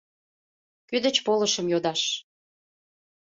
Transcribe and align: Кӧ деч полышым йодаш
Кӧ 0.89 0.97
деч 1.05 1.17
полышым 1.25 1.65
йодаш 1.69 2.01